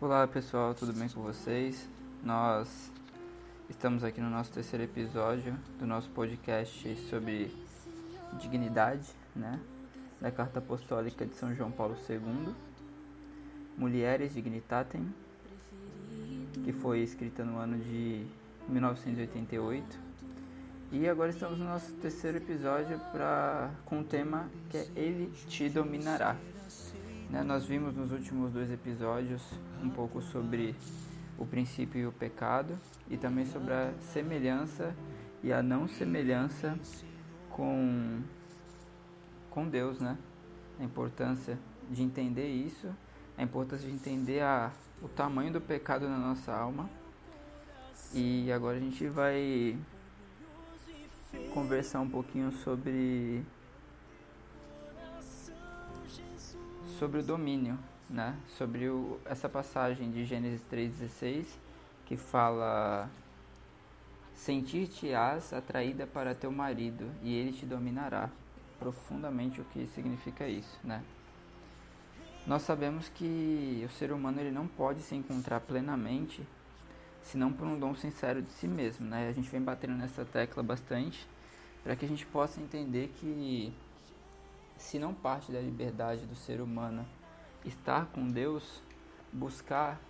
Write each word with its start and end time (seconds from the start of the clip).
Olá 0.00 0.28
pessoal, 0.28 0.76
tudo 0.76 0.92
bem 0.92 1.08
com 1.08 1.20
vocês? 1.22 1.88
Nós 2.22 2.68
estamos 3.68 4.04
aqui 4.04 4.20
no 4.20 4.30
nosso 4.30 4.52
terceiro 4.52 4.84
episódio 4.84 5.58
do 5.76 5.88
nosso 5.88 6.08
podcast 6.10 6.94
sobre 7.10 7.52
dignidade, 8.34 9.08
né? 9.34 9.58
Da 10.20 10.30
Carta 10.30 10.60
Apostólica 10.60 11.26
de 11.26 11.34
São 11.34 11.52
João 11.52 11.72
Paulo 11.72 11.96
II, 12.08 12.54
Mulheres 13.76 14.34
Dignitatem, 14.34 15.12
que 16.64 16.72
foi 16.72 17.00
escrita 17.00 17.44
no 17.44 17.58
ano 17.58 17.76
de 17.76 18.24
1988 18.68 19.98
e 20.92 21.08
agora 21.08 21.30
estamos 21.30 21.58
no 21.58 21.64
nosso 21.64 21.90
terceiro 21.94 22.36
episódio 22.36 23.00
pra, 23.10 23.68
com 23.84 23.98
o 23.98 24.04
tema 24.04 24.48
que 24.70 24.76
é 24.76 24.86
Ele 24.94 25.32
te 25.48 25.68
dominará. 25.68 26.36
Né? 27.30 27.42
Nós 27.42 27.66
vimos 27.66 27.94
nos 27.94 28.10
últimos 28.10 28.52
dois 28.52 28.70
episódios 28.70 29.42
um 29.82 29.90
pouco 29.90 30.22
sobre 30.22 30.74
o 31.36 31.44
princípio 31.44 32.00
e 32.00 32.06
o 32.06 32.12
pecado 32.12 32.78
e 33.08 33.16
também 33.16 33.44
sobre 33.46 33.72
a 33.72 33.92
semelhança 34.00 34.94
e 35.42 35.52
a 35.52 35.62
não 35.62 35.86
semelhança 35.86 36.78
com, 37.50 38.20
com 39.50 39.68
Deus, 39.68 40.00
né? 40.00 40.16
A 40.80 40.84
importância 40.84 41.58
de 41.90 42.02
entender 42.02 42.48
isso, 42.48 42.88
a 43.36 43.42
importância 43.42 43.88
de 43.88 43.94
entender 43.94 44.40
a, 44.40 44.72
o 45.02 45.08
tamanho 45.08 45.52
do 45.52 45.60
pecado 45.60 46.08
na 46.08 46.18
nossa 46.18 46.52
alma. 46.52 46.88
E 48.12 48.50
agora 48.50 48.78
a 48.78 48.80
gente 48.80 49.06
vai 49.06 49.78
conversar 51.52 52.00
um 52.00 52.08
pouquinho 52.08 52.50
sobre 52.52 53.44
sobre 56.98 57.20
o 57.20 57.22
domínio, 57.22 57.78
né? 58.10 58.36
Sobre 58.56 58.88
o, 58.88 59.20
essa 59.24 59.48
passagem 59.48 60.10
de 60.10 60.24
Gênesis 60.24 60.62
3:16 60.70 61.46
que 62.04 62.16
fala 62.16 63.08
sentir-te-ás 64.34 65.52
atraída 65.52 66.06
para 66.06 66.34
teu 66.34 66.50
marido 66.50 67.10
e 67.22 67.34
ele 67.34 67.52
te 67.52 67.64
dominará. 67.64 68.28
Profundamente 68.78 69.60
o 69.60 69.64
que 69.64 69.86
significa 69.88 70.46
isso, 70.46 70.78
né? 70.84 71.02
Nós 72.46 72.62
sabemos 72.62 73.08
que 73.08 73.84
o 73.84 73.90
ser 73.90 74.10
humano 74.10 74.40
ele 74.40 74.50
não 74.50 74.66
pode 74.66 75.02
se 75.02 75.14
encontrar 75.14 75.60
plenamente 75.60 76.42
senão 77.22 77.52
por 77.52 77.66
um 77.66 77.78
dom 77.78 77.94
sincero 77.94 78.40
de 78.40 78.50
si 78.50 78.66
mesmo, 78.66 79.06
né? 79.06 79.28
A 79.28 79.32
gente 79.32 79.50
vem 79.50 79.60
batendo 79.60 79.94
nessa 79.94 80.24
tecla 80.24 80.62
bastante 80.62 81.26
para 81.84 81.94
que 81.94 82.04
a 82.04 82.08
gente 82.08 82.24
possa 82.26 82.60
entender 82.60 83.12
que 83.20 83.72
se 84.78 84.98
não 84.98 85.12
parte 85.12 85.52
da 85.52 85.60
liberdade 85.60 86.24
do 86.24 86.34
ser 86.34 86.60
humano 86.60 87.06
estar 87.64 88.06
com 88.06 88.26
Deus, 88.26 88.82
buscar 89.32 90.00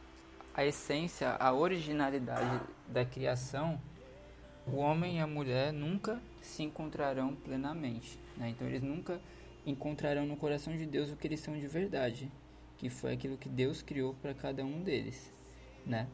a 0.55 0.65
essência, 0.65 1.31
a 1.41 1.53
originalidade 1.53 2.61
da 2.87 3.05
criação, 3.05 3.81
o 4.67 4.77
homem 4.77 5.19
e 5.19 5.21
a 5.21 5.27
mulher 5.27 5.73
nunca 5.73 6.21
se 6.41 6.63
encontrarão 6.63 7.35
plenamente. 7.35 8.21
Né? 8.37 8.51
Então 8.51 8.67
eles 8.67 8.83
nunca 8.83 9.21
encontrarão 9.67 10.27
no 10.27 10.37
coração 10.37 10.77
de 10.77 10.87
Deus 10.87 11.11
o 11.11 11.17
que 11.17 11.27
eles 11.27 11.41
são 11.41 11.59
de 11.59 11.67
verdade, 11.67 12.31
que 12.77 12.89
foi 12.89 13.15
aquilo 13.15 13.37
que 13.37 13.49
Deus 13.49 13.83
criou 13.83 14.15
para 14.15 14.35
cada 14.35 14.65
um 14.65 14.83
deles. 14.83 15.33
Né? 15.85 16.07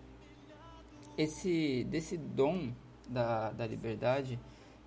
esse 1.16 1.84
desse 1.84 2.16
dom 2.16 2.72
da, 3.08 3.50
da 3.50 3.66
liberdade 3.66 4.38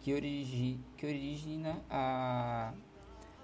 que, 0.01 0.13
origi, 0.13 0.79
que 0.95 1.05
origina 1.05 1.81
a, 1.89 2.73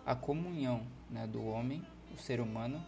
a 0.06 0.16
comunhão 0.16 0.86
né, 1.10 1.28
do 1.28 1.44
homem, 1.46 1.86
o 2.14 2.18
ser 2.18 2.40
humano, 2.40 2.84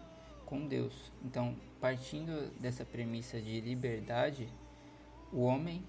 com 0.46 0.68
Deus. 0.68 1.12
Então, 1.24 1.56
partindo 1.80 2.52
dessa 2.60 2.86
premissa 2.86 3.42
de 3.42 3.62
liberdade, 3.62 4.48
o 5.32 5.42
homem, 5.42 5.84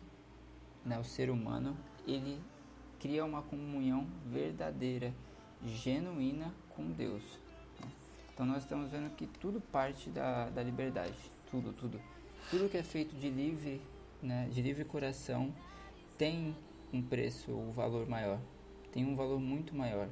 né, 0.84 0.98
o 0.98 1.04
ser 1.04 1.30
humano, 1.30 1.76
ele 2.06 2.40
cria 2.98 3.24
uma 3.24 3.42
comunhão 3.42 4.06
verdadeira, 4.26 5.12
genuína 5.64 6.54
com 6.70 6.90
Deus. 6.92 7.22
Então, 8.32 8.46
nós 8.46 8.62
estamos 8.62 8.90
vendo 8.90 9.14
que 9.14 9.26
tudo 9.26 9.60
parte 9.60 10.10
da, 10.10 10.50
da 10.50 10.62
liberdade, 10.62 11.14
tudo, 11.50 11.72
tudo. 11.72 12.00
Tudo 12.50 12.68
que 12.68 12.76
é 12.76 12.82
feito 12.82 13.16
de 13.16 13.28
livre 13.28 13.80
né, 14.22 14.48
de 14.50 14.62
livre 14.62 14.84
coração 14.84 15.52
tem 16.16 16.56
um 16.92 17.02
preço 17.02 17.52
um 17.52 17.72
valor 17.72 18.08
maior, 18.08 18.40
tem 18.92 19.04
um 19.04 19.14
valor 19.14 19.38
muito 19.38 19.74
maior. 19.74 20.08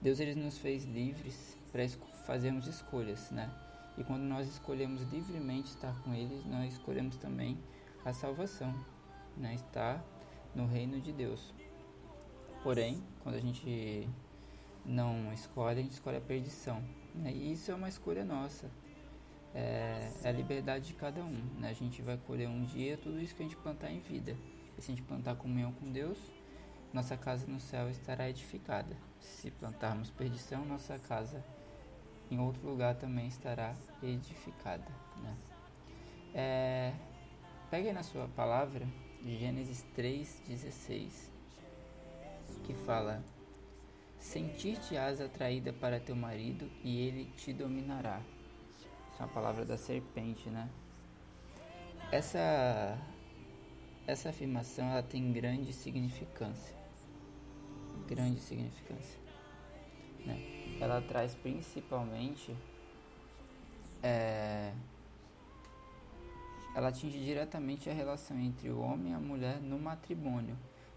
Deus 0.00 0.20
ele 0.20 0.34
nos 0.34 0.58
fez 0.58 0.84
livres 0.84 1.56
para 1.72 1.88
fazermos 2.24 2.66
escolhas, 2.66 3.30
né? 3.30 3.50
E 3.96 4.04
quando 4.04 4.22
nós 4.22 4.46
escolhemos 4.48 5.02
livremente 5.12 5.70
estar 5.70 5.92
com 6.02 6.14
Ele, 6.14 6.42
nós 6.48 6.72
escolhemos 6.72 7.16
também 7.16 7.58
a 8.04 8.12
salvação, 8.12 8.72
né? 9.36 9.54
Estar 9.54 10.04
no 10.54 10.66
reino 10.66 11.00
de 11.00 11.12
Deus. 11.12 11.52
Porém, 12.62 13.02
quando 13.22 13.34
a 13.34 13.40
gente 13.40 14.08
não 14.84 15.32
escolhe, 15.32 15.80
a 15.80 15.82
gente 15.82 15.92
escolhe 15.92 16.16
a 16.16 16.20
perdição. 16.20 16.82
Né? 17.14 17.32
E 17.32 17.52
isso 17.52 17.70
é 17.70 17.74
uma 17.74 17.88
escolha 17.88 18.24
nossa 18.24 18.70
é, 19.54 20.10
é, 20.22 20.28
a 20.28 20.32
liberdade 20.32 20.88
de 20.88 20.94
cada 20.94 21.22
um. 21.22 21.44
Né? 21.58 21.70
A 21.70 21.72
gente 21.72 22.02
vai 22.02 22.16
colher 22.16 22.48
um 22.48 22.64
dia 22.64 22.96
tudo 22.96 23.20
isso 23.20 23.34
que 23.34 23.42
a 23.42 23.46
gente 23.46 23.56
plantar 23.56 23.90
em 23.90 24.00
vida. 24.00 24.36
E 24.76 24.82
se 24.82 24.92
a 24.92 24.94
gente 24.94 25.06
plantar 25.06 25.36
comunhão 25.36 25.72
com 25.72 25.90
Deus, 25.90 26.18
nossa 26.92 27.16
casa 27.16 27.46
no 27.46 27.60
céu 27.60 27.88
estará 27.90 28.28
edificada. 28.28 28.96
Se 29.20 29.50
plantarmos 29.50 30.10
perdição, 30.10 30.64
nossa 30.64 30.98
casa 30.98 31.44
em 32.30 32.38
outro 32.38 32.68
lugar 32.68 32.94
também 32.94 33.26
estará 33.26 33.74
edificada. 34.02 34.86
Né? 35.22 35.36
É, 36.34 36.92
pegue 37.70 37.92
na 37.92 38.02
sua 38.02 38.28
palavra 38.28 38.86
Gênesis 39.24 39.84
3,16, 39.96 41.10
que 42.64 42.74
fala: 42.74 43.22
Sentir-te-ás 44.18 45.20
atraída 45.20 45.72
para 45.72 45.98
teu 45.98 46.14
marido 46.14 46.70
e 46.84 47.00
ele 47.00 47.24
te 47.36 47.52
dominará 47.52 48.20
é 49.18 49.24
a 49.24 49.26
palavra 49.26 49.64
da 49.64 49.76
serpente, 49.76 50.48
né? 50.48 50.68
Essa 52.12 52.96
essa 54.08 54.30
afirmação 54.30 54.86
ela 54.90 55.02
tem 55.02 55.30
grande 55.30 55.70
significância. 55.70 56.74
Grande 58.06 58.40
significância. 58.40 59.20
Né? 60.24 60.78
Ela 60.80 61.02
traz 61.02 61.34
principalmente 61.34 62.56
é, 64.02 64.72
ela 66.74 66.88
atinge 66.88 67.22
diretamente 67.22 67.90
a 67.90 67.92
relação 67.92 68.40
entre 68.40 68.70
o 68.70 68.80
homem 68.80 69.12
e 69.12 69.14
a 69.14 69.18
mulher 69.18 69.60
no 69.60 69.78
matrimônio. 69.78 70.56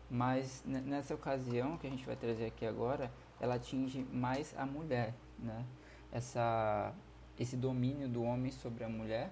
Mas 0.09 0.63
nessa 0.65 1.13
ocasião 1.13 1.77
que 1.77 1.87
a 1.87 1.89
gente 1.89 2.05
vai 2.05 2.15
trazer 2.15 2.45
aqui 2.45 2.65
agora, 2.65 3.11
ela 3.41 3.55
atinge 3.55 4.05
mais 4.11 4.55
a 4.57 4.65
mulher, 4.65 5.13
né? 5.37 5.65
Essa 6.13 6.93
esse 7.37 7.57
domínio 7.57 8.07
do 8.07 8.23
homem 8.23 8.51
sobre 8.51 8.83
a 8.83 8.89
mulher, 8.89 9.31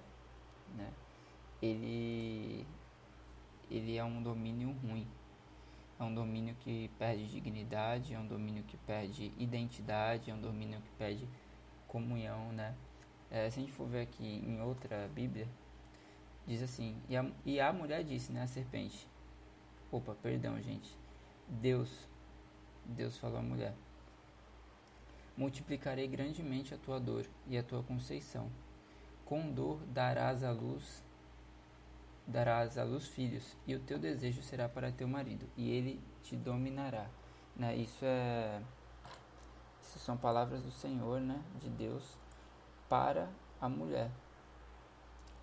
né? 0.76 0.90
Ele 1.62 2.66
ele 3.70 3.96
é 3.96 4.04
um 4.04 4.22
domínio 4.22 4.72
ruim. 4.82 5.06
É 5.98 6.02
um 6.02 6.14
domínio 6.14 6.54
que 6.60 6.90
perde 6.98 7.26
dignidade, 7.26 8.14
é 8.14 8.18
um 8.18 8.26
domínio 8.26 8.62
que 8.64 8.76
perde 8.78 9.32
identidade, 9.38 10.30
é 10.30 10.34
um 10.34 10.40
domínio 10.40 10.80
que 10.80 10.90
perde 10.98 11.28
comunhão, 11.86 12.52
né? 12.52 12.74
É, 13.30 13.48
se 13.50 13.60
a 13.60 13.62
gente 13.62 13.72
for 13.72 13.86
ver 13.86 14.02
aqui 14.02 14.42
em 14.46 14.60
outra 14.60 15.08
Bíblia, 15.14 15.46
diz 16.46 16.62
assim, 16.62 16.96
e 17.08 17.16
a, 17.16 17.30
e 17.44 17.60
a 17.60 17.72
mulher 17.72 18.02
disse, 18.02 18.32
né, 18.32 18.42
a 18.42 18.46
serpente, 18.46 19.06
opa, 19.92 20.16
perdão, 20.20 20.60
gente, 20.60 20.96
Deus, 21.46 22.08
Deus 22.84 23.16
falou 23.18 23.38
à 23.38 23.42
mulher, 23.42 23.74
multiplicarei 25.36 26.08
grandemente 26.08 26.74
a 26.74 26.78
tua 26.78 26.98
dor 26.98 27.24
e 27.46 27.56
a 27.56 27.62
tua 27.62 27.82
conceição. 27.82 28.50
Com 29.24 29.52
dor 29.52 29.78
darás 29.86 30.42
à 30.42 30.50
luz 30.50 31.04
darás 32.30 32.78
à 32.78 32.84
luz 32.84 33.08
filhos, 33.08 33.56
e 33.66 33.74
o 33.74 33.80
teu 33.80 33.98
desejo 33.98 34.42
será 34.42 34.68
para 34.68 34.92
teu 34.92 35.08
marido, 35.08 35.46
e 35.56 35.70
ele 35.70 36.00
te 36.22 36.36
dominará. 36.36 37.06
Né? 37.56 37.76
Isso 37.76 38.04
é 38.04 38.62
isso 39.82 39.98
são 39.98 40.16
palavras 40.16 40.62
do 40.62 40.70
Senhor, 40.70 41.20
né, 41.20 41.42
de 41.60 41.68
Deus 41.68 42.16
para 42.88 43.28
a 43.60 43.68
mulher. 43.68 44.10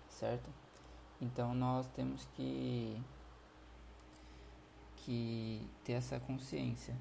Certo? 0.08 0.48
Então 1.20 1.54
nós 1.54 1.86
temos 1.88 2.26
que 2.34 3.00
que 4.96 5.66
ter 5.84 5.92
essa 5.92 6.18
consciência 6.20 6.94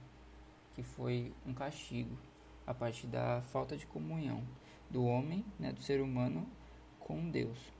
que 0.74 0.84
foi 0.84 1.34
um 1.46 1.54
castigo 1.54 2.18
a 2.66 2.74
partir 2.74 3.08
da 3.08 3.42
falta 3.44 3.76
de 3.76 3.86
comunhão 3.86 4.44
do 4.90 5.04
homem, 5.04 5.46
né, 5.60 5.72
do 5.72 5.82
ser 5.82 6.02
humano 6.02 6.48
com 7.00 7.30
Deus. 7.30 7.77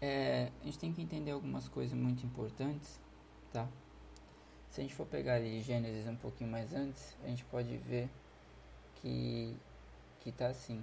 É, 0.00 0.50
a 0.62 0.64
gente 0.64 0.78
tem 0.78 0.92
que 0.92 1.02
entender 1.02 1.30
algumas 1.30 1.68
coisas 1.68 1.96
muito 1.96 2.24
importantes, 2.24 2.98
tá? 3.52 3.68
Se 4.70 4.80
a 4.80 4.84
gente 4.84 4.94
for 4.94 5.06
pegar 5.06 5.34
ali 5.34 5.60
Gênesis 5.60 6.06
um 6.06 6.16
pouquinho 6.16 6.50
mais 6.50 6.72
antes, 6.72 7.16
a 7.24 7.26
gente 7.26 7.44
pode 7.44 7.76
ver 7.76 8.08
que 8.96 9.54
que 10.20 10.28
está 10.30 10.48
assim. 10.48 10.82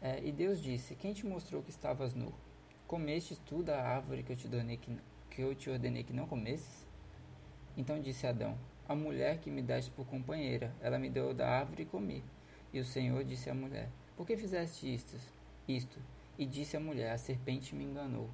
É, 0.00 0.20
e 0.24 0.32
Deus 0.32 0.60
disse: 0.62 0.94
Quem 0.94 1.12
te 1.12 1.26
mostrou 1.26 1.62
que 1.62 1.70
estavas 1.70 2.14
nu? 2.14 2.32
Comestes 2.86 3.38
tu 3.46 3.62
da 3.62 3.82
árvore 3.82 4.22
que 4.22 4.32
eu 4.32 4.36
te 4.36 4.46
ordenei 4.46 4.76
que, 4.76 4.96
que 5.30 5.42
eu 5.42 5.54
te 5.54 5.70
ordenei 5.70 6.02
que 6.02 6.12
não 6.12 6.26
comesses? 6.26 6.86
Então 7.76 8.00
disse 8.00 8.26
Adão: 8.26 8.56
A 8.88 8.94
mulher 8.94 9.38
que 9.38 9.50
me 9.50 9.62
deste 9.62 9.90
por 9.90 10.06
companheira, 10.06 10.74
ela 10.80 10.98
me 10.98 11.08
deu 11.08 11.32
da 11.34 11.48
árvore 11.48 11.82
e 11.82 11.86
comi. 11.86 12.24
E 12.72 12.80
o 12.80 12.84
Senhor 12.84 13.22
disse 13.24 13.50
à 13.50 13.54
mulher: 13.54 13.88
Por 14.16 14.26
que 14.26 14.36
fizeste 14.36 14.92
isto? 14.92 15.16
Isto. 15.68 15.98
E 16.42 16.44
disse 16.44 16.76
à 16.76 16.80
mulher: 16.80 17.12
A 17.12 17.18
serpente 17.18 17.72
me 17.72 17.84
enganou. 17.84 18.28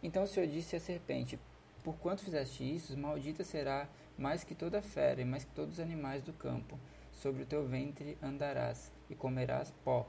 Então 0.00 0.22
o 0.22 0.28
Senhor 0.28 0.46
disse 0.46 0.76
à 0.76 0.80
serpente: 0.80 1.40
Por 1.82 1.96
quanto 1.96 2.22
fizeste 2.22 2.62
isso, 2.62 2.96
maldita 2.96 3.42
será 3.42 3.88
mais 4.16 4.44
que 4.44 4.54
toda 4.54 4.80
fera 4.80 5.20
e 5.20 5.24
mais 5.24 5.42
que 5.42 5.50
todos 5.50 5.74
os 5.74 5.80
animais 5.80 6.22
do 6.22 6.32
campo. 6.32 6.78
Sobre 7.10 7.42
o 7.42 7.46
teu 7.46 7.66
ventre 7.66 8.16
andarás 8.22 8.92
e 9.10 9.16
comerás 9.16 9.74
pó 9.84 10.08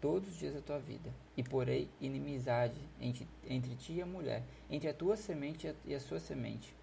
todos 0.00 0.30
os 0.30 0.36
dias 0.36 0.54
da 0.54 0.60
tua 0.60 0.80
vida. 0.80 1.14
E 1.36 1.44
porei 1.44 1.88
inimizade 2.00 2.80
entre, 3.00 3.28
entre 3.48 3.76
ti 3.76 3.92
e 3.92 4.02
a 4.02 4.06
mulher, 4.06 4.42
entre 4.68 4.88
a 4.88 4.94
tua 4.94 5.16
semente 5.16 5.72
e 5.84 5.94
a 5.94 6.00
sua 6.00 6.18
semente. 6.18 6.74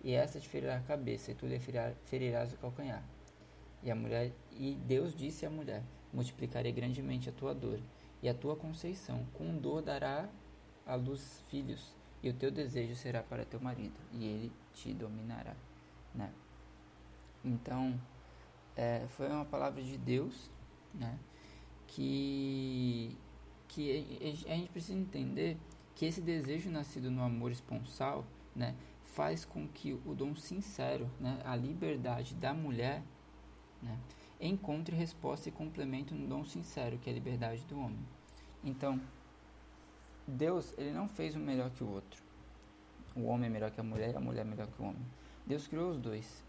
E 0.00 0.12
esta 0.12 0.38
te 0.38 0.48
ferirá 0.48 0.76
a 0.76 0.82
cabeça, 0.82 1.32
e 1.32 1.34
tu 1.34 1.44
lhe 1.44 1.58
ferirás 2.04 2.52
o 2.52 2.56
calcanhar. 2.56 3.02
E 3.82 3.90
a 3.90 3.96
mulher 3.96 4.30
e 4.52 4.76
Deus 4.86 5.12
disse 5.12 5.44
à 5.44 5.50
mulher: 5.50 5.82
Multiplicarei 6.12 6.70
grandemente 6.70 7.28
a 7.28 7.32
tua 7.32 7.52
dor 7.52 7.80
e 8.22 8.28
a 8.28 8.34
tua 8.34 8.56
conceição. 8.56 9.26
Com 9.34 9.56
dor 9.56 9.82
dará 9.82 10.28
à 10.86 10.94
luz 10.94 11.44
filhos, 11.48 11.94
e 12.22 12.28
o 12.28 12.34
teu 12.34 12.50
desejo 12.50 12.94
será 12.94 13.22
para 13.22 13.44
teu 13.44 13.60
marido, 13.60 13.98
e 14.12 14.24
ele 14.24 14.52
te 14.74 14.92
dominará. 14.92 15.54
Né? 16.14 16.32
Então, 17.44 17.98
é, 18.76 19.06
foi 19.10 19.28
uma 19.28 19.44
palavra 19.44 19.82
de 19.82 19.96
Deus, 19.96 20.50
né? 20.94 21.18
Que, 21.86 23.16
que 23.68 24.44
a 24.46 24.54
gente 24.54 24.70
precisa 24.70 24.98
entender 24.98 25.58
que 25.94 26.06
esse 26.06 26.20
desejo 26.20 26.70
nascido 26.70 27.10
no 27.10 27.22
amor 27.22 27.50
esponsal, 27.50 28.24
né? 28.54 28.74
Faz 29.04 29.44
com 29.44 29.66
que 29.66 29.92
o 30.06 30.14
dom 30.14 30.34
sincero, 30.36 31.10
né? 31.18 31.40
A 31.44 31.56
liberdade 31.56 32.34
da 32.34 32.54
mulher, 32.54 33.02
né? 33.82 33.98
Encontre 34.40 34.96
resposta 34.96 35.48
e 35.48 35.52
complemento 35.52 36.14
no 36.14 36.26
dom 36.26 36.44
sincero, 36.44 36.98
que 36.98 37.10
é 37.10 37.12
a 37.12 37.14
liberdade 37.14 37.64
do 37.66 37.78
homem. 37.78 38.00
Então, 38.64 39.00
Deus, 40.26 40.72
ele 40.78 40.92
não 40.92 41.08
fez 41.08 41.36
um 41.36 41.40
melhor 41.40 41.70
que 41.70 41.84
o 41.84 41.90
outro. 41.90 42.22
O 43.14 43.24
homem 43.24 43.48
é 43.48 43.52
melhor 43.52 43.70
que 43.70 43.80
a 43.80 43.84
mulher 43.84 44.12
e 44.12 44.16
a 44.16 44.20
mulher 44.20 44.42
é 44.42 44.44
melhor 44.44 44.66
que 44.68 44.80
o 44.80 44.84
homem. 44.84 45.02
Deus 45.46 45.66
criou 45.66 45.90
os 45.90 45.98
dois. 45.98 46.42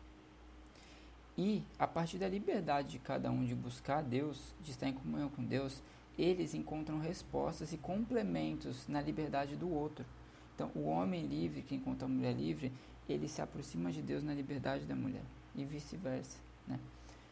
E 1.38 1.64
a 1.80 1.88
partir 1.88 2.18
da 2.18 2.28
liberdade 2.28 2.90
de 2.90 3.00
cada 3.00 3.32
um 3.32 3.44
de 3.44 3.56
buscar 3.56 4.04
Deus, 4.04 4.54
de 4.62 4.72
estar 4.72 4.88
em 4.88 4.94
comunhão 4.94 5.30
com 5.30 5.44
Deus, 5.44 5.82
eles 6.18 6.54
encontram 6.54 7.00
respostas 7.00 7.74
e 7.74 7.78
complementos 7.78 8.88
na 8.88 9.02
liberdade 9.02 9.56
do 9.56 9.70
outro. 9.70 10.06
Então, 10.54 10.70
o 10.76 10.84
homem 10.84 11.26
livre 11.26 11.62
que 11.62 11.74
encontra 11.74 12.06
a 12.06 12.10
mulher 12.10 12.34
livre, 12.34 12.72
ele 13.10 13.28
se 13.28 13.42
aproxima 13.42 13.92
de 13.92 14.02
Deus 14.02 14.24
na 14.24 14.34
liberdade 14.34 14.86
da 14.86 14.96
mulher 14.96 15.24
e 15.56 15.66
vice-versa. 15.66 16.38
Né? 16.68 16.80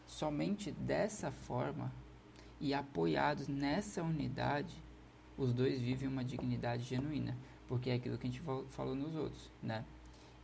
Somente 0.10 0.72
dessa 0.72 1.30
forma 1.30 1.94
e 2.60 2.74
apoiados 2.74 3.48
nessa 3.48 4.02
unidade, 4.02 4.84
os 5.38 5.54
dois 5.54 5.80
vivem 5.80 6.10
uma 6.10 6.26
dignidade 6.26 6.84
genuína, 6.84 7.38
porque 7.68 7.92
é 7.92 7.94
aquilo 7.94 8.18
que 8.18 8.26
a 8.26 8.30
gente 8.32 8.44
falou 8.70 8.96
nos 8.96 9.16
outros, 9.16 9.52
né? 9.62 9.86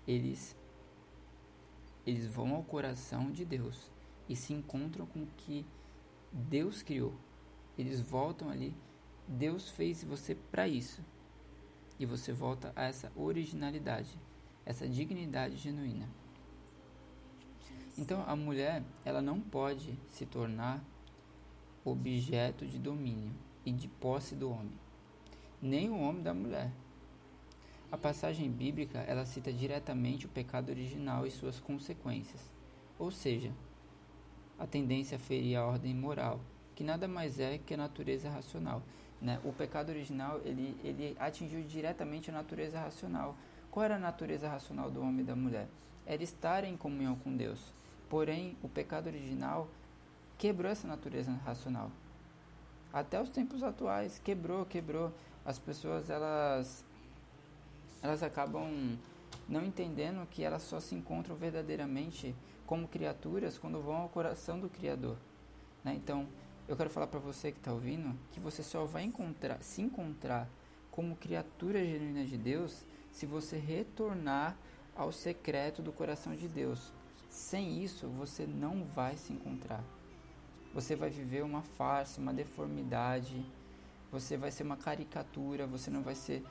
Eles 0.07 0.55
eles 2.05 2.27
vão 2.27 2.53
ao 2.53 2.61
coração 2.61 3.31
de 3.31 3.43
Deus 3.43 3.91
e 4.29 4.35
se 4.35 4.53
encontram 4.53 5.07
com 5.07 5.23
o 5.23 5.27
que 5.35 5.65
Deus 6.31 6.83
criou. 6.83 7.15
Eles 7.75 7.99
voltam 7.99 8.51
ali. 8.51 8.71
Deus 9.27 9.71
fez 9.71 10.03
você 10.03 10.35
para 10.35 10.67
isso. 10.67 11.03
E 11.99 12.05
você 12.05 12.31
volta 12.31 12.71
a 12.75 12.83
essa 12.83 13.11
originalidade, 13.15 14.15
essa 14.63 14.87
dignidade 14.87 15.55
genuína. 15.55 16.07
Então 17.97 18.23
a 18.27 18.35
mulher, 18.35 18.83
ela 19.05 19.21
não 19.21 19.39
pode 19.39 19.97
se 20.09 20.25
tornar 20.25 20.83
objeto 21.83 22.65
de 22.65 22.77
domínio 22.77 23.31
e 23.65 23.71
de 23.71 23.87
posse 23.87 24.35
do 24.35 24.49
homem, 24.49 24.77
nem 25.61 25.89
o 25.89 25.99
homem 25.99 26.21
da 26.21 26.33
mulher. 26.33 26.71
A 27.91 27.97
passagem 27.97 28.51
bíblica 28.51 28.99
ela 28.99 29.25
cita 29.25 29.53
diretamente 29.53 30.25
o 30.25 30.29
pecado 30.29 30.69
original 30.69 31.25
e 31.25 31.31
suas 31.31 31.59
consequências, 31.59 32.41
ou 32.99 33.11
seja, 33.11 33.53
a 34.59 34.67
tendência 34.67 35.15
a 35.15 35.19
ferir 35.19 35.55
a 35.55 35.65
ordem 35.65 35.93
moral, 35.93 36.41
que 36.75 36.83
nada 36.83 37.07
mais 37.07 37.39
é 37.39 37.57
que 37.57 37.73
a 37.73 37.77
natureza 37.77 38.29
racional. 38.29 38.81
Né? 39.21 39.39
O 39.45 39.53
pecado 39.53 39.89
original 39.89 40.41
ele, 40.43 40.77
ele 40.83 41.15
atingiu 41.19 41.63
diretamente 41.63 42.29
a 42.29 42.33
natureza 42.33 42.79
racional. 42.79 43.35
Qual 43.71 43.83
era 43.83 43.95
a 43.95 43.99
natureza 43.99 44.49
racional 44.49 44.91
do 44.91 45.01
homem 45.01 45.21
e 45.21 45.23
da 45.23 45.35
mulher? 45.35 45.67
Era 46.05 46.23
estar 46.23 46.63
em 46.63 46.75
comunhão 46.75 47.15
com 47.15 47.35
Deus. 47.35 47.73
Porém, 48.09 48.57
o 48.61 48.69
pecado 48.69 49.07
original 49.07 49.67
quebrou 50.37 50.71
essa 50.71 50.87
natureza 50.87 51.31
racional. 51.45 51.91
Até 52.93 53.21
os 53.21 53.29
tempos 53.29 53.63
atuais, 53.63 54.19
quebrou, 54.23 54.65
quebrou. 54.65 55.11
As 55.43 55.59
pessoas 55.59 56.09
elas 56.09 56.85
elas 58.01 58.21
acabam 58.21 58.97
não 59.47 59.63
entendendo 59.63 60.27
que 60.27 60.43
elas 60.43 60.63
só 60.63 60.79
se 60.79 60.95
encontram 60.95 61.35
verdadeiramente 61.35 62.35
como 62.65 62.87
criaturas 62.87 63.57
quando 63.57 63.81
vão 63.81 63.97
ao 63.97 64.09
coração 64.09 64.59
do 64.59 64.69
Criador. 64.69 65.17
Né? 65.83 65.93
Então, 65.95 66.27
eu 66.67 66.75
quero 66.75 66.89
falar 66.89 67.07
para 67.07 67.19
você 67.19 67.51
que 67.51 67.59
está 67.59 67.71
ouvindo 67.71 68.17
que 68.31 68.39
você 68.39 68.63
só 68.63 68.85
vai 68.85 69.03
encontrar, 69.03 69.61
se 69.61 69.81
encontrar 69.81 70.47
como 70.91 71.15
criatura 71.15 71.83
genuína 71.83 72.25
de 72.25 72.37
Deus 72.37 72.83
se 73.11 73.25
você 73.25 73.57
retornar 73.57 74.55
ao 74.95 75.11
secreto 75.11 75.81
do 75.81 75.91
coração 75.91 76.35
de 76.35 76.47
Deus. 76.47 76.91
Sem 77.35 77.83
isso, 77.83 78.07
você 78.07 78.47
não 78.47 78.85
vai 78.85 79.17
se 79.17 79.33
encontrar. 79.33 79.83
Você 80.73 80.95
vai 80.95 81.09
viver 81.09 81.43
uma 81.43 81.61
farsa, 81.61 82.21
uma 82.21 82.33
deformidade, 82.33 83.45
você 84.09 84.37
vai 84.37 84.49
ser 84.51 84.63
uma 84.63 84.77
caricatura, 84.77 85.67
você 85.67 85.91
não 85.91 86.01
vai 86.01 86.15
ser 86.15 86.45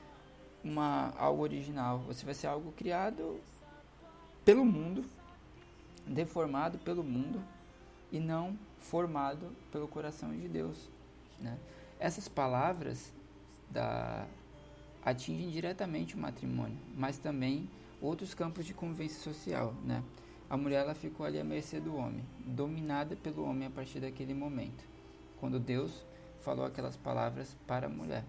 uma, 0.63 1.11
algo 1.17 1.41
original, 1.41 1.97
você 2.01 2.23
vai 2.23 2.35
ser 2.35 2.45
algo 2.45 2.71
criado 2.71 3.41
pelo 4.45 4.63
mundo, 4.63 5.03
deformado 6.05 6.77
pelo 6.77 7.03
mundo 7.03 7.43
e 8.11 8.19
não 8.19 8.55
formado 8.79 9.55
pelo 9.71 9.87
coração 9.87 10.37
de 10.37 10.47
Deus. 10.47 10.87
Né? 11.39 11.57
Essas 11.99 12.27
palavras 12.27 13.11
da, 13.71 14.27
atingem 15.03 15.49
diretamente 15.49 16.13
o 16.13 16.19
matrimônio, 16.19 16.77
mas 16.95 17.17
também 17.17 17.67
outros 17.99 18.35
campos 18.35 18.67
de 18.67 18.73
convivência 18.75 19.19
social. 19.19 19.73
Né? 19.83 20.03
A 20.49 20.55
mulher 20.55 20.81
ela 20.83 20.93
ficou 20.93 21.25
ali 21.25 21.39
à 21.39 21.43
mercê 21.43 21.79
do 21.79 21.95
homem, 21.95 22.23
dominada 22.45 23.15
pelo 23.15 23.43
homem 23.43 23.67
a 23.67 23.71
partir 23.71 23.99
daquele 23.99 24.33
momento, 24.33 24.83
quando 25.39 25.59
Deus 25.59 26.05
falou 26.41 26.65
aquelas 26.65 26.95
palavras 26.95 27.57
para 27.65 27.87
a 27.87 27.89
mulher. 27.89 28.23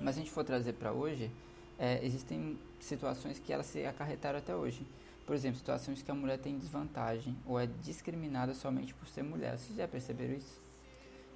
Mas 0.00 0.14
se 0.14 0.20
a 0.20 0.24
gente 0.24 0.32
for 0.32 0.44
trazer 0.44 0.74
para 0.74 0.92
hoje, 0.92 1.30
é, 1.78 2.04
existem 2.04 2.58
situações 2.78 3.38
que 3.38 3.52
elas 3.52 3.66
se 3.66 3.84
acarretaram 3.86 4.38
até 4.38 4.54
hoje. 4.54 4.86
Por 5.26 5.34
exemplo, 5.34 5.58
situações 5.58 6.02
que 6.02 6.10
a 6.10 6.14
mulher 6.14 6.38
tem 6.38 6.58
desvantagem 6.58 7.36
ou 7.46 7.58
é 7.58 7.66
discriminada 7.66 8.54
somente 8.54 8.94
por 8.94 9.08
ser 9.08 9.22
mulher. 9.22 9.58
Vocês 9.58 9.76
já 9.76 9.88
perceberam 9.88 10.34
isso? 10.34 10.60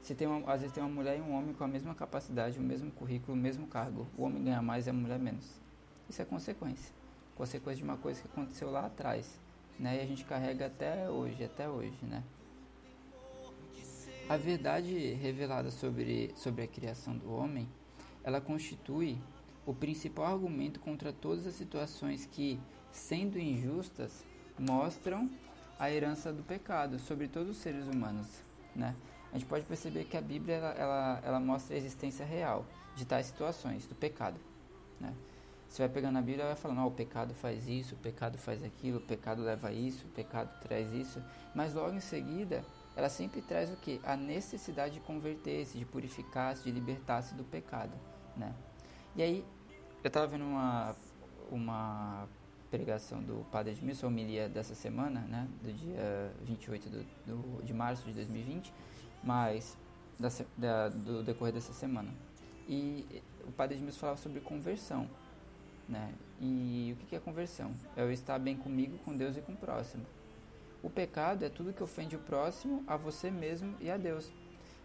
Se 0.02 0.14
tem 0.14 0.26
uma, 0.26 0.52
às 0.52 0.61
vezes 0.61 0.75
tem 0.75 0.83
uma 0.83 0.93
mulher 0.93 1.19
e 1.19 1.21
um 1.21 1.33
homem 1.33 1.55
com 1.55 1.62
a 1.62 1.69
mesma 1.69 1.95
capacidade, 1.95 2.59
o 2.59 2.62
mesmo 2.62 2.91
currículo, 2.91 3.35
o 3.35 3.41
mesmo 3.41 3.67
cargo. 3.67 4.07
O 4.17 4.25
homem 4.25 4.43
ganha 4.43 4.61
mais 4.61 4.87
e 4.87 4.91
a 4.91 4.93
mulher 4.93 5.19
menos. 5.19 5.61
Isso 6.09 6.21
é 6.21 6.25
consequência. 6.25 6.93
Consequência 7.37 7.79
de 7.79 7.85
uma 7.85 7.97
coisa 7.97 8.21
que 8.21 8.29
aconteceu 8.29 8.71
lá 8.71 8.87
atrás. 8.87 9.38
Né? 9.79 9.97
E 9.97 10.00
a 10.00 10.07
gente 10.07 10.25
carrega 10.25 10.67
até 10.67 11.11
hoje, 11.11 11.43
até 11.45 11.69
hoje, 11.69 11.99
né? 12.02 12.23
A 14.29 14.37
verdade 14.37 15.12
revelada 15.14 15.71
sobre, 15.71 16.33
sobre 16.37 16.62
a 16.62 16.67
criação 16.67 17.17
do 17.17 17.33
homem 17.33 17.69
ela 18.25 18.41
constitui 18.41 19.19
o 19.67 19.75
principal 19.75 20.26
argumento 20.26 20.81
contra 20.81 21.12
todas 21.12 21.47
as 21.47 21.55
situações 21.55 22.26
que, 22.26 22.61
sendo 22.91 23.38
injustas, 23.38 24.25
mostram 24.59 25.31
a 25.79 25.91
herança 25.91 26.33
do 26.33 26.43
pecado 26.43 26.99
sobre 26.99 27.29
todos 27.29 27.57
os 27.57 27.62
seres 27.62 27.87
humanos, 27.87 28.29
né? 28.75 28.95
A 29.33 29.38
gente 29.38 29.49
pode 29.49 29.64
perceber 29.64 30.05
que 30.05 30.17
a 30.17 30.21
Bíblia 30.21 30.57
ela, 30.57 30.73
ela, 30.73 31.21
ela 31.25 31.41
mostra 31.41 31.75
a 31.75 31.79
existência 31.79 32.25
real 32.25 32.67
de 32.95 33.05
tais 33.05 33.26
situações 33.26 33.87
do 33.87 33.95
pecado, 33.95 34.38
né? 35.00 35.12
Você 35.73 35.81
vai 35.81 35.88
pegando 35.88 36.19
a 36.19 36.21
Bíblia 36.21 36.45
e 36.45 36.47
vai 36.49 36.57
falando, 36.57 36.83
oh, 36.83 36.88
o 36.88 36.91
pecado 36.91 37.33
faz 37.33 37.67
isso, 37.67 37.95
o 37.95 37.99
pecado 37.99 38.37
faz 38.37 38.62
aquilo, 38.62 38.99
o 38.99 39.00
pecado 39.00 39.43
leva 39.43 39.73
isso, 39.73 40.07
o 40.07 40.11
pecado 40.11 40.50
traz 40.61 40.93
isso, 40.93 41.19
mas 41.55 41.73
logo 41.73 41.95
em 41.95 42.00
seguida 42.00 42.62
ela 42.95 43.09
sempre 43.09 43.41
traz 43.41 43.73
o 43.73 43.76
que? 43.76 43.99
A 44.05 44.14
necessidade 44.14 44.93
de 44.93 45.00
converter-se, 45.00 45.79
de 45.79 45.87
purificar-se, 45.87 46.62
de 46.62 46.71
libertar-se 46.71 47.35
do 47.35 47.43
pecado 47.43 47.93
né? 48.37 48.55
E 49.17 49.23
aí, 49.23 49.43
eu 50.05 50.11
tava 50.11 50.26
vendo 50.26 50.45
uma, 50.45 50.95
uma 51.50 52.29
pregação 52.71 53.23
do 53.23 53.47
Padre 53.50 53.73
Edmilson, 53.73 54.09
homilia 54.09 54.50
dessa 54.50 54.75
semana, 54.75 55.21
né, 55.21 55.49
do 55.62 55.73
dia 55.73 56.35
28 56.43 56.91
do, 56.91 57.02
do, 57.26 57.64
de 57.64 57.73
março 57.73 58.07
de 58.07 58.12
2020, 58.12 58.71
mas 59.25 59.79
da, 60.21 60.29
da, 60.55 60.88
do 60.91 61.23
decorrer 61.23 61.55
dessa 61.55 61.73
semana. 61.73 62.12
E 62.69 63.23
o 63.47 63.52
Padre 63.52 63.76
Edmilson 63.76 64.00
falava 64.00 64.19
sobre 64.19 64.38
conversão, 64.41 65.09
né, 65.93 66.13
e 66.41 66.97
o 66.99 67.07
que 67.07 67.15
é 67.15 67.21
conversão? 67.21 67.73
É 67.97 68.03
eu 68.03 68.11
estar 68.11 68.39
bem 68.39 68.57
comigo, 68.57 68.97
com 69.05 69.15
Deus 69.15 69.37
e 69.37 69.41
com 69.41 69.53
o 69.53 69.57
próximo. 69.57 70.05
O 70.83 70.91
pecado 70.91 71.45
é 71.45 71.49
tudo 71.49 71.73
que 71.73 71.83
ofende 71.83 72.17
o 72.17 72.19
próximo, 72.19 72.83
a 72.87 72.97
você 72.97 73.31
mesmo 73.31 73.77
e 73.81 73.91
a 73.91 73.97
Deus. 73.97 74.33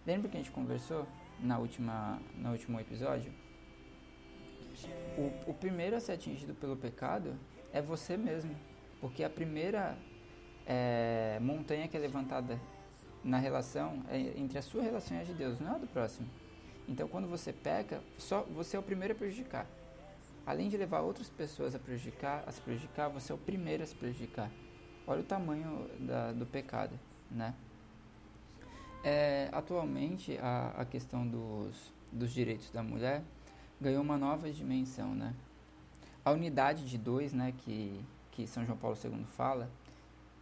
Lembra 0.06 0.30
que 0.30 0.38
a 0.38 0.40
gente 0.40 0.52
conversou 0.52 1.08
na 1.40 1.58
última, 1.58 2.22
no 2.36 2.52
último 2.52 2.80
episódio? 2.80 3.32
O, 5.18 5.52
o 5.52 5.54
primeiro 5.54 5.96
a 5.96 6.00
ser 6.00 6.12
atingido 6.12 6.54
pelo 6.54 6.76
pecado 6.76 7.34
é 7.74 7.82
você 7.82 8.16
mesmo. 8.16 8.56
Porque 9.02 9.24
a 9.24 9.30
primeira 9.30 9.98
é, 10.66 11.40
montanha 11.42 11.88
que 11.88 11.98
é 11.98 12.00
levantada 12.00 12.60
na 13.24 13.38
relação 13.38 14.04
é 14.10 14.18
entre 14.38 14.60
a 14.60 14.62
sua 14.62 14.84
relação 14.84 15.18
e 15.18 15.22
a 15.22 15.24
de 15.24 15.34
Deus, 15.34 15.60
não 15.60 15.74
é 15.74 15.76
a 15.76 15.80
do 15.80 15.88
próximo. 15.88 16.28
Então, 16.88 17.08
quando 17.08 17.28
você 17.28 17.52
peca, 17.52 18.02
só 18.18 18.44
você 18.44 18.78
é 18.78 18.80
o 18.80 18.84
primeiro 18.84 19.14
a 19.14 19.18
prejudicar. 19.18 19.66
Além 20.48 20.70
de 20.70 20.78
levar 20.78 21.02
outras 21.02 21.30
pessoas 21.30 21.76
a 21.76 21.80
prejudicar, 21.80 22.42
a 22.48 22.52
se 22.54 22.62
prejudicar, 22.62 23.10
você 23.10 23.34
é 23.34 23.36
o 23.36 23.38
primeiro 23.38 23.84
a 23.84 23.86
se 23.86 23.94
prejudicar. 23.94 24.50
Olha 25.06 25.20
o 25.20 25.24
tamanho 25.26 25.90
da, 26.00 26.32
do 26.32 26.46
pecado, 26.46 26.98
né? 27.30 27.54
É, 29.04 29.50
atualmente, 29.52 30.38
a, 30.38 30.74
a 30.78 30.86
questão 30.86 31.28
dos, 31.28 31.94
dos 32.14 32.32
direitos 32.32 32.72
da 32.72 32.82
mulher 32.82 33.24
ganhou 33.80 34.02
uma 34.02 34.18
nova 34.18 34.50
dimensão, 34.50 35.14
né? 35.14 35.36
A 36.24 36.32
unidade 36.32 36.86
de 36.86 36.98
dois, 36.98 37.34
né, 37.34 37.54
que, 37.58 38.00
que 38.32 38.48
São 38.48 38.66
João 38.66 38.78
Paulo 38.78 38.98
II 39.04 39.26
fala, 39.36 39.70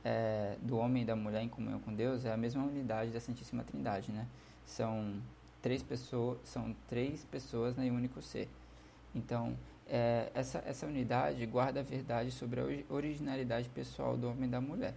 é, 0.04 0.56
do 0.62 0.78
homem 0.78 1.02
e 1.02 1.06
da 1.06 1.16
mulher 1.16 1.42
em 1.42 1.50
comunhão 1.50 1.80
com 1.80 1.92
Deus, 1.92 2.26
é 2.26 2.32
a 2.32 2.38
mesma 2.38 2.64
unidade 2.64 3.10
da 3.10 3.20
Santíssima 3.20 3.64
Trindade, 3.64 4.12
né? 4.12 4.28
São 4.68 5.20
três 5.64 5.82
pessoas, 5.82 6.38
são 6.44 6.76
três 6.88 7.26
pessoas 7.26 7.76
né, 7.76 7.88
em 7.88 7.92
um 7.92 7.96
único 7.96 8.22
ser. 8.22 8.48
Então, 9.16 9.58
é, 9.88 10.32
essa, 10.34 10.64
essa 10.66 10.86
unidade 10.86 11.46
guarda 11.46 11.80
a 11.80 11.84
verdade 11.84 12.32
sobre 12.32 12.60
a 12.60 12.94
originalidade 12.94 13.70
pessoal 13.70 14.18
do 14.18 14.30
homem 14.30 14.46
e 14.48 14.52
da 14.52 14.60
mulher. 14.60 14.96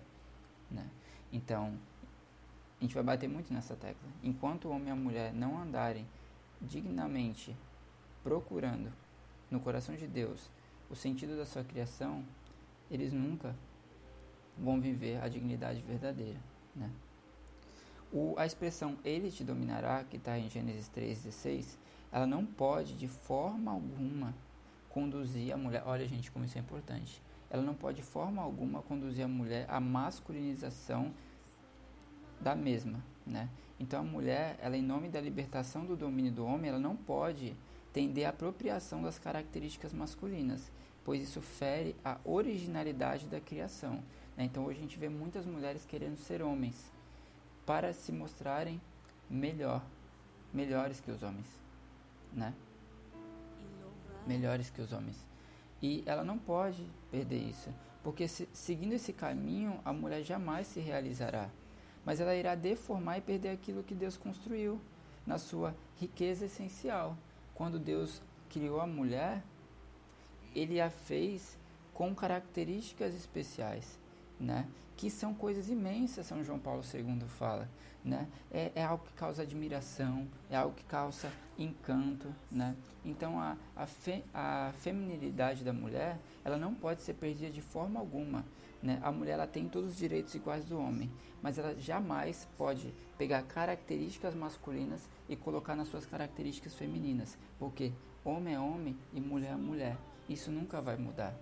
Né? 0.71 0.89
Então, 1.33 1.79
a 2.81 2.85
gente 2.85 2.95
vai 2.95 3.03
bater 3.03 3.29
muito 3.29 3.53
nessa 3.53 3.75
tecla. 3.75 4.09
Enquanto 4.23 4.67
o 4.67 4.71
homem 4.71 4.89
e 4.89 4.91
a 4.91 4.97
mulher 4.97 5.33
não 5.33 5.61
andarem 5.61 6.07
dignamente 6.61 7.55
procurando 8.23 8.93
no 9.51 9.61
coração 9.61 9.95
de 9.95 10.07
Deus 10.07 10.51
o 10.91 10.95
sentido 10.95 11.37
da 11.37 11.45
sua 11.45 11.65
criação, 11.65 12.25
eles 12.91 13.13
nunca 13.13 13.55
vão 14.57 14.81
viver 14.81 15.23
a 15.23 15.29
dignidade 15.29 15.83
verdadeira. 15.83 16.39
Né? 16.75 16.91
O, 18.13 18.35
a 18.39 18.47
expressão 18.47 18.97
ele 19.05 19.31
te 19.31 19.45
dominará, 19.45 20.03
que 20.05 20.17
está 20.17 20.39
em 20.39 20.49
Gênesis 20.49 20.91
3,16, 20.91 21.77
ela 22.11 22.27
não 22.27 22.45
pode 22.45 22.95
de 22.95 23.07
forma 23.07 23.71
alguma 23.71 24.35
conduzir 24.89 25.53
a 25.53 25.57
mulher. 25.57 25.83
Olha, 25.87 26.07
gente, 26.07 26.31
como 26.31 26.45
isso 26.45 26.57
é 26.59 26.61
importante. 26.61 27.23
Ela 27.51 27.63
não 27.63 27.75
pode 27.75 27.99
de 27.99 28.03
forma 28.03 28.43
alguma 28.43 28.83
conduzir 28.83 29.25
a 29.25 29.29
mulher 29.29 29.67
à 29.69 29.81
masculinização 29.81 31.13
da 32.41 32.55
mesma, 32.55 33.03
né? 33.27 33.49
Então 33.81 34.01
a 34.01 34.03
mulher, 34.03 34.59
ela 34.61 34.77
em 34.77 34.83
nome 34.83 35.09
da 35.09 35.21
libertação 35.21 35.85
do 35.85 35.97
domínio 35.97 36.33
do 36.33 36.45
homem, 36.45 36.71
ela 36.71 36.79
não 36.79 36.97
pode 36.97 37.55
tender 37.93 38.27
à 38.27 38.31
apropriação 38.31 39.03
das 39.03 39.19
características 39.19 39.93
masculinas, 39.93 40.71
pois 41.05 41.23
isso 41.23 41.41
fere 41.41 41.97
a 42.05 42.19
originalidade 42.25 43.27
da 43.27 43.41
criação. 43.41 44.03
Né? 44.37 44.45
Então 44.45 44.65
hoje 44.67 44.79
a 44.79 44.83
gente 44.83 44.99
vê 44.99 45.09
muitas 45.09 45.47
mulheres 45.47 45.85
querendo 45.85 46.17
ser 46.17 46.43
homens 46.43 46.93
para 47.65 47.93
se 47.93 48.13
mostrarem 48.13 48.81
melhor, 49.29 49.83
melhores 50.53 51.01
que 51.01 51.11
os 51.11 51.23
homens, 51.23 51.49
né? 52.33 52.55
Melhores 54.29 54.71
que 54.71 54.81
os 54.81 54.93
homens. 54.93 55.27
E 55.83 56.03
ela 56.07 56.23
não 56.23 56.39
pode 56.39 56.85
perder 57.11 57.39
isso, 57.39 57.73
porque 58.03 58.29
se, 58.29 58.49
seguindo 58.53 58.93
esse 58.93 59.13
caminho, 59.13 59.81
a 59.85 59.93
mulher 59.93 60.23
jamais 60.23 60.67
se 60.67 60.81
realizará, 60.81 61.49
mas 62.05 62.21
ela 62.21 62.35
irá 62.35 62.55
deformar 62.55 63.19
e 63.19 63.23
perder 63.23 63.51
aquilo 63.51 63.83
que 63.83 63.95
Deus 63.95 64.17
construiu 64.17 64.81
na 65.27 65.39
sua 65.39 65.75
riqueza 65.97 66.45
essencial. 66.45 67.17
Quando 67.55 67.79
Deus 67.79 68.23
criou 68.49 68.81
a 68.81 68.87
mulher, 68.87 69.43
ele 70.55 70.81
a 70.81 70.91
fez 70.91 71.59
com 71.93 72.15
características 72.15 73.15
especiais, 73.15 73.99
né? 74.41 74.67
que 74.99 75.09
são 75.09 75.33
coisas 75.33 75.69
imensas, 75.71 76.27
São 76.27 76.43
João 76.43 76.59
Paulo 76.59 76.83
II 76.93 77.21
fala. 77.29 77.69
Né? 78.05 78.27
É, 78.51 78.73
é 78.75 78.85
algo 78.85 79.05
que 79.05 79.13
causa 79.13 79.43
admiração, 79.43 80.27
é 80.51 80.57
algo 80.57 80.75
que 80.75 80.83
causa 80.85 81.31
encanto. 81.57 82.35
Né? 82.51 82.75
Então, 83.05 83.39
a, 83.39 83.57
a, 83.77 83.87
fe, 83.87 84.25
a 84.35 84.73
feminilidade 84.81 85.63
da 85.63 85.73
mulher 85.73 86.19
ela 86.45 86.57
não 86.57 86.75
pode 86.75 87.03
ser 87.03 87.15
perdida 87.15 87.49
de 87.49 87.63
forma 87.63 88.01
alguma. 88.01 88.45
Né? 88.83 88.99
A 89.01 89.13
mulher 89.13 89.35
ela 89.35 89.47
tem 89.47 89.69
todos 89.69 89.91
os 89.91 89.97
direitos 89.97 90.35
iguais 90.35 90.65
do 90.65 90.77
homem, 90.77 91.09
mas 91.41 91.59
ela 91.59 91.77
jamais 91.77 92.49
pode 92.59 92.93
pegar 93.17 93.43
características 93.45 94.35
masculinas 94.35 95.09
e 95.29 95.37
colocar 95.37 95.77
nas 95.77 95.87
suas 95.87 96.07
características 96.07 96.75
femininas, 96.75 97.39
porque 97.57 97.93
homem 98.25 98.55
é 98.55 98.59
homem 98.59 98.97
e 99.13 99.21
mulher 99.21 99.53
é 99.53 99.57
mulher. 99.57 99.97
Isso 100.29 100.51
nunca 100.51 100.81
vai 100.81 100.97
mudar. 100.97 101.35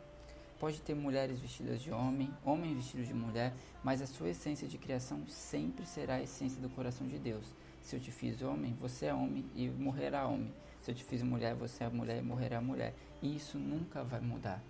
Pode 0.58 0.80
ter 0.80 0.94
mulheres 0.94 1.38
vestidas 1.38 1.82
de 1.82 1.90
homem, 1.90 2.32
homens 2.42 2.76
vestidos 2.76 3.06
de 3.06 3.12
mulher, 3.12 3.52
mas 3.84 4.00
a 4.00 4.06
sua 4.06 4.30
essência 4.30 4.66
de 4.66 4.78
criação 4.78 5.22
sempre 5.26 5.84
será 5.84 6.14
a 6.14 6.22
essência 6.22 6.58
do 6.62 6.70
coração 6.70 7.06
de 7.06 7.18
Deus. 7.18 7.44
Se 7.82 7.94
eu 7.94 8.00
te 8.00 8.10
fiz 8.10 8.40
homem, 8.40 8.74
você 8.80 9.06
é 9.06 9.14
homem 9.14 9.44
e 9.54 9.68
morrerá 9.68 10.26
homem. 10.26 10.50
Se 10.80 10.90
eu 10.90 10.94
te 10.94 11.04
fiz 11.04 11.22
mulher, 11.22 11.54
você 11.54 11.84
é 11.84 11.90
mulher 11.90 12.18
e 12.18 12.22
morrerá 12.22 12.58
mulher. 12.58 12.94
E 13.20 13.36
isso 13.36 13.58
nunca 13.58 14.02
vai 14.02 14.20
mudar. 14.20 14.62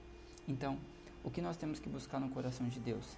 Então, 0.49 0.77
o 1.23 1.31
que 1.31 1.41
nós 1.41 1.57
temos 1.57 1.79
que 1.79 1.89
buscar 1.89 2.19
no 2.19 2.31
coração 2.31 2.67
de 2.69 2.81
Deus? 2.81 3.17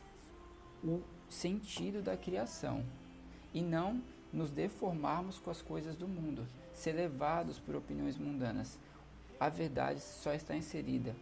O 0.84 1.00
sentido 1.26 2.02
da 2.02 2.18
criação. 2.18 2.84
E 3.54 3.62
não 3.62 4.02
nos 4.30 4.50
deformarmos 4.50 5.38
com 5.38 5.50
as 5.50 5.62
coisas 5.62 5.96
do 5.96 6.06
mundo, 6.06 6.46
ser 6.74 6.92
levados 6.92 7.58
por 7.58 7.74
opiniões 7.74 8.18
mundanas. 8.18 8.78
A 9.40 9.48
verdade 9.48 10.00
só 10.00 10.34
está 10.34 10.54
inserida 10.54 11.16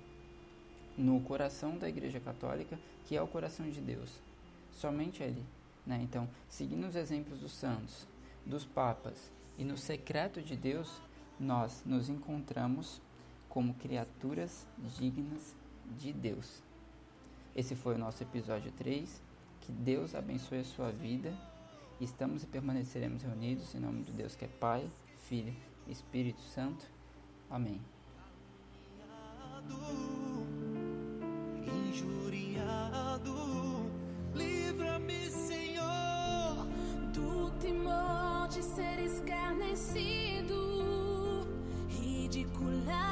no 0.97 1.21
coração 1.21 1.77
da 1.77 1.89
Igreja 1.89 2.21
Católica, 2.21 2.79
que 3.07 3.17
é 3.17 3.23
o 3.23 3.27
coração 3.27 3.69
de 3.69 3.81
Deus. 3.81 4.11
Somente 4.73 5.23
Ele. 5.23 5.45
Né? 5.87 6.01
Então, 6.03 6.29
seguindo 6.49 6.87
os 6.87 6.97
exemplos 6.97 7.41
dos 7.41 7.53
santos, 7.53 8.07
dos 8.45 8.65
papas 8.65 9.31
e 9.59 9.65
no 9.65 9.77
secreto 9.77 10.43
de 10.43 10.57
Deus, 10.57 11.01
nós 11.39 11.83
nos 11.85 12.09
encontramos 12.09 13.01
como 13.49 13.75
criaturas 13.75 14.67
dignas 14.99 15.55
de 15.99 16.13
Deus. 16.13 16.63
Esse 17.55 17.75
foi 17.75 17.95
o 17.95 17.99
nosso 17.99 18.23
episódio 18.23 18.71
3. 18.73 19.23
Que 19.61 19.73
Deus 19.73 20.15
abençoe 20.15 20.61
a 20.61 20.65
sua 20.65 20.91
vida. 20.91 21.33
Estamos 22.01 22.43
e 22.43 22.47
permaneceremos 22.47 23.23
reunidos 23.23 23.75
em 23.75 23.81
nome 23.81 24.03
de 24.03 24.13
Deus 24.13 24.37
que 24.37 24.45
é 24.45 24.49
Pai, 24.49 24.89
Filho 25.29 25.55
e 25.87 25.93
Espírito 25.93 26.41
Santo. 26.41 26.85
Amém 27.49 27.81
injuriado. 31.89 33.35
Livra-me, 34.35 35.31
Senhor, 35.31 36.67
do 37.13 37.51
temor 37.61 38.49
de 38.49 38.63
ser 38.63 38.99
escarnecido, 39.01 40.57
ridicularizado. 41.89 43.06